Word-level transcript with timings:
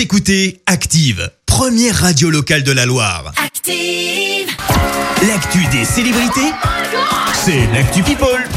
Vous 0.00 0.04
écoutez 0.04 0.62
Active, 0.64 1.30
première 1.44 1.94
radio 1.94 2.30
locale 2.30 2.62
de 2.62 2.72
la 2.72 2.86
Loire. 2.86 3.34
Active. 3.36 4.48
L'actu 5.28 5.58
des 5.70 5.84
célébrités, 5.84 6.54
c'est 7.34 7.66
l'actu 7.74 8.02
People. 8.02 8.48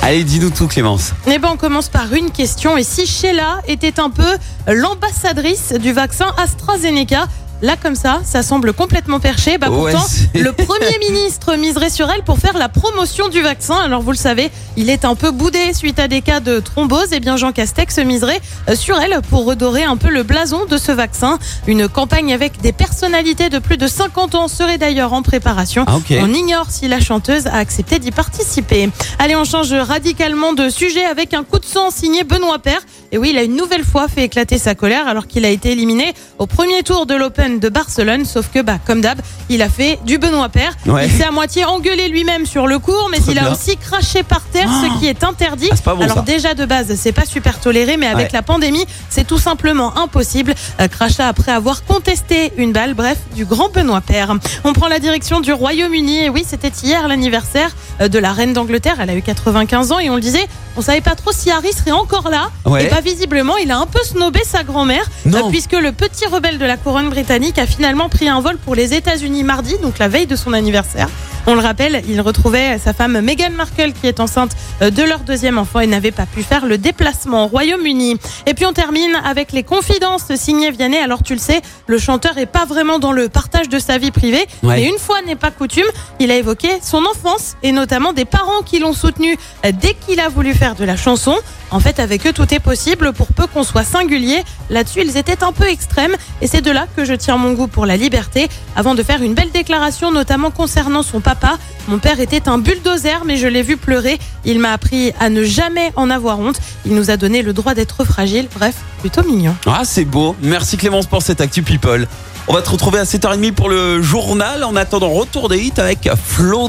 Allez, 0.00 0.22
dis-nous 0.22 0.50
tout, 0.50 0.68
Clémence. 0.68 1.12
Eh 1.26 1.40
ben, 1.40 1.50
on 1.54 1.56
commence 1.56 1.88
par 1.88 2.14
une 2.14 2.30
question. 2.30 2.76
Et 2.76 2.84
si 2.84 3.04
Sheila 3.04 3.62
était 3.66 3.98
un 3.98 4.10
peu 4.10 4.36
l'ambassadrice 4.68 5.72
du 5.72 5.92
vaccin 5.92 6.32
AstraZeneca 6.36 7.26
Là, 7.62 7.76
comme 7.80 7.94
ça, 7.94 8.20
ça 8.24 8.42
semble 8.42 8.72
complètement 8.72 9.20
perché. 9.20 9.56
Bah, 9.56 9.68
pourtant, 9.68 10.04
le 10.34 10.50
Premier 10.50 10.98
ministre 10.98 11.54
miserait 11.54 11.90
sur 11.90 12.10
elle 12.10 12.24
pour 12.24 12.38
faire 12.38 12.58
la 12.58 12.68
promotion 12.68 13.28
du 13.28 13.40
vaccin. 13.40 13.76
Alors, 13.76 14.02
vous 14.02 14.10
le 14.10 14.16
savez, 14.16 14.50
il 14.76 14.90
est 14.90 15.04
un 15.04 15.14
peu 15.14 15.30
boudé 15.30 15.72
suite 15.72 16.00
à 16.00 16.08
des 16.08 16.22
cas 16.22 16.40
de 16.40 16.58
thrombose. 16.58 17.12
Et 17.12 17.20
bien, 17.20 17.36
Jean 17.36 17.52
Castex 17.52 17.98
miserait 17.98 18.40
euh, 18.68 18.74
sur 18.74 18.98
elle 18.98 19.20
pour 19.30 19.44
redorer 19.44 19.84
un 19.84 19.96
peu 19.96 20.10
le 20.10 20.24
blason 20.24 20.66
de 20.66 20.76
ce 20.76 20.90
vaccin. 20.90 21.38
Une 21.68 21.86
campagne 21.86 22.34
avec 22.34 22.60
des 22.60 22.72
personnalités 22.72 23.48
de 23.48 23.60
plus 23.60 23.76
de 23.76 23.86
50 23.86 24.34
ans 24.34 24.48
serait 24.48 24.78
d'ailleurs 24.78 25.12
en 25.12 25.22
préparation. 25.22 25.84
Ah. 25.86 25.98
On 26.20 26.34
ignore 26.34 26.66
si 26.68 26.88
la 26.88 26.98
chanteuse 26.98 27.46
a 27.46 27.58
accepté 27.58 28.00
d'y 28.00 28.10
participer. 28.10 28.90
Allez, 29.20 29.36
on 29.36 29.44
change 29.44 29.72
radicalement 29.72 30.52
de 30.52 30.68
sujet 30.68 31.04
avec 31.04 31.32
un 31.32 31.44
coup 31.44 31.60
de 31.60 31.64
sang 31.64 31.92
signé 31.92 32.24
Benoît 32.24 32.58
Père. 32.58 32.80
Et 33.12 33.18
oui, 33.18 33.30
il 33.32 33.38
a 33.38 33.44
une 33.44 33.54
nouvelle 33.54 33.84
fois 33.84 34.08
fait 34.08 34.24
éclater 34.24 34.58
sa 34.58 34.74
colère 34.74 35.06
alors 35.06 35.28
qu'il 35.28 35.44
a 35.44 35.50
été 35.50 35.70
éliminé 35.70 36.14
au 36.38 36.46
premier 36.46 36.82
tour 36.82 37.06
de 37.06 37.14
l'Open 37.14 37.51
de 37.60 37.68
Barcelone. 37.68 38.24
Sauf 38.24 38.48
que, 38.52 38.60
bah, 38.60 38.78
comme 38.86 39.00
d'hab, 39.00 39.20
il 39.48 39.62
a 39.62 39.68
fait 39.68 39.98
du 40.04 40.18
Benoît 40.18 40.48
Père. 40.48 40.72
Ouais. 40.86 41.06
Il 41.06 41.12
s'est 41.12 41.24
à 41.24 41.30
moitié 41.30 41.64
engueulé 41.64 42.08
lui-même 42.08 42.46
sur 42.46 42.66
le 42.66 42.78
cours, 42.78 43.08
mais 43.10 43.18
Très 43.18 43.32
il 43.32 43.38
a 43.38 43.50
aussi 43.52 43.76
craché 43.76 44.22
par 44.22 44.40
terre, 44.42 44.68
ce 44.68 44.98
qui 44.98 45.06
est 45.06 45.24
interdit. 45.24 45.68
Ah, 45.70 45.74
c'est 45.76 45.84
pas 45.84 45.94
bon, 45.94 46.02
alors 46.02 46.16
ça. 46.18 46.22
déjà 46.22 46.54
de 46.54 46.64
base, 46.64 46.94
c'est 46.96 47.12
pas 47.12 47.24
super 47.24 47.58
toléré, 47.60 47.96
mais 47.96 48.06
avec 48.06 48.26
Ouais. 48.26 48.30
la 48.32 48.42
pandémie, 48.42 48.84
c'est 49.08 49.26
tout 49.26 49.38
simplement 49.38 49.96
impossible. 49.98 50.54
Euh, 50.80 50.88
crachat 50.88 51.28
après 51.28 51.52
avoir 51.52 51.84
contesté 51.84 52.52
une 52.56 52.72
balle. 52.72 52.94
Bref, 52.94 53.18
du 53.34 53.44
grand 53.44 53.70
Benoît 53.72 54.00
Père. 54.00 54.34
On 54.64 54.72
prend 54.72 54.88
la 54.88 54.98
direction 54.98 55.40
du 55.40 55.52
Royaume-Uni. 55.52 56.24
Et 56.24 56.28
oui, 56.30 56.44
c'était 56.46 56.72
hier 56.82 57.08
l'anniversaire 57.08 57.70
euh, 58.00 58.08
de 58.08 58.18
la 58.18 58.32
reine 58.32 58.52
d'Angleterre. 58.52 58.96
Elle 59.00 59.10
a 59.10 59.14
eu 59.14 59.22
95 59.22 59.92
ans 59.92 59.98
et 59.98 60.10
on 60.10 60.14
le 60.16 60.20
disait, 60.20 60.46
on 60.76 60.82
savait 60.82 61.00
pas 61.00 61.14
trop 61.14 61.32
si 61.32 61.50
Harry 61.50 61.72
serait 61.72 61.90
encore 61.90 62.28
là. 62.30 62.50
Ouais. 62.64 62.84
Et 62.84 62.88
pas 62.88 63.00
visiblement, 63.00 63.56
il 63.56 63.70
a 63.70 63.78
un 63.78 63.86
peu 63.86 64.00
snobé 64.02 64.40
sa 64.44 64.62
grand-mère, 64.64 65.04
euh, 65.26 65.30
puisque 65.50 65.72
le 65.72 65.92
petit 65.92 66.26
rebelle 66.26 66.58
de 66.58 66.64
la 66.64 66.76
couronne 66.76 67.10
britannique 67.10 67.58
a 67.58 67.66
finalement 67.66 68.08
pris 68.08 68.28
un 68.28 68.40
vol 68.40 68.56
pour 68.58 68.74
les 68.74 68.94
États-Unis 68.94 69.44
mardi, 69.44 69.76
donc 69.82 69.98
la 69.98 70.08
veille 70.08 70.26
de 70.26 70.36
son 70.36 70.52
anniversaire. 70.52 71.08
On 71.48 71.54
le 71.56 71.60
rappelle, 71.60 72.02
il 72.08 72.20
retrouvait 72.20 72.78
sa 72.78 72.92
femme 72.92 73.20
Meghan 73.20 73.50
Markle 73.50 73.92
qui 74.00 74.06
est 74.06 74.20
enceinte 74.20 74.52
euh, 74.80 74.90
de 74.90 75.02
leur 75.02 75.18
deuxième 75.20 75.58
enfant 75.58 75.80
et 75.80 75.88
n'avait 75.88 76.12
pas 76.12 76.24
pu 76.24 76.44
faire 76.44 76.66
le 76.66 76.78
déplacement 76.78 77.46
au 77.46 77.48
Royaume-Uni. 77.48 78.16
Et 78.46 78.54
puis 78.54 78.64
on 78.64 78.72
termine 78.72 79.16
avec 79.24 79.50
les 79.50 79.64
confidences 79.64 80.32
signées 80.36 80.70
Vianney. 80.70 80.98
Alors 80.98 81.24
tu 81.24 81.32
le 81.34 81.40
sais, 81.40 81.60
le 81.88 81.98
chanteur 81.98 82.38
est 82.38 82.46
pas 82.46 82.64
vraiment 82.64 83.00
dans 83.00 83.10
le 83.10 83.28
partage 83.28 83.68
de 83.68 83.80
sa 83.80 83.98
vie 83.98 84.12
privée, 84.12 84.46
Ouais. 84.62 84.76
mais 84.76 84.84
une 84.88 84.98
fois 84.98 85.20
n'est 85.22 85.34
pas 85.34 85.50
coutume, 85.50 85.86
il 86.20 86.30
a 86.30 86.36
évoqué 86.36 86.68
son 86.80 87.02
enfance 87.06 87.54
et 87.64 87.72
notamment 87.72 88.12
des 88.12 88.24
parents 88.24 88.62
qui 88.64 88.78
l'ont 88.78 88.92
soutenu 88.92 89.36
euh, 89.66 89.72
dès 89.72 89.94
qu'il 89.94 90.20
a 90.20 90.28
voulu 90.28 90.54
faire 90.62 90.74
de 90.76 90.84
la 90.84 90.96
chanson. 90.96 91.34
En 91.72 91.80
fait, 91.80 91.98
avec 91.98 92.24
eux, 92.24 92.32
tout 92.32 92.54
est 92.54 92.60
possible 92.60 93.12
pour 93.12 93.26
peu 93.32 93.48
qu'on 93.48 93.64
soit 93.64 93.82
singulier. 93.82 94.44
Là-dessus, 94.70 95.00
ils 95.04 95.16
étaient 95.16 95.42
un 95.42 95.50
peu 95.50 95.66
extrêmes 95.66 96.14
et 96.40 96.46
c'est 96.46 96.60
de 96.60 96.70
là 96.70 96.86
que 96.94 97.04
je 97.04 97.14
tire 97.14 97.36
mon 97.36 97.52
goût 97.54 97.66
pour 97.66 97.84
la 97.84 97.96
liberté. 97.96 98.48
Avant 98.76 98.94
de 98.94 99.02
faire 99.02 99.22
une 99.22 99.34
belle 99.34 99.50
déclaration, 99.50 100.12
notamment 100.12 100.52
concernant 100.52 101.02
son 101.02 101.18
papa, 101.18 101.58
mon 101.88 101.98
père 101.98 102.20
était 102.20 102.48
un 102.48 102.58
bulldozer, 102.58 103.24
mais 103.24 103.38
je 103.38 103.48
l'ai 103.48 103.62
vu 103.62 103.76
pleurer. 103.76 104.20
Il 104.44 104.60
m'a 104.60 104.70
appris 104.70 105.12
à 105.18 105.30
ne 105.30 105.42
jamais 105.42 105.90
en 105.96 106.10
avoir 106.10 106.38
honte. 106.38 106.60
Il 106.86 106.94
nous 106.94 107.10
a 107.10 107.16
donné 107.16 107.42
le 107.42 107.52
droit 107.52 107.74
d'être 107.74 108.04
fragile. 108.04 108.46
Bref, 108.54 108.76
plutôt 109.00 109.24
mignon. 109.24 109.56
Ah, 109.66 109.82
c'est 109.82 110.04
beau. 110.04 110.36
Merci, 110.42 110.76
Clémence, 110.76 111.06
pour 111.06 111.22
cette 111.22 111.40
Actu 111.40 111.64
People. 111.64 112.06
On 112.46 112.54
va 112.54 112.62
te 112.62 112.70
retrouver 112.70 113.00
à 113.00 113.04
7h30 113.04 113.50
pour 113.50 113.68
le 113.68 114.00
journal. 114.00 114.62
En 114.62 114.76
attendant, 114.76 115.10
retour 115.10 115.48
des 115.48 115.58
hits 115.58 115.72
avec 115.78 116.08
Flo. 116.24 116.68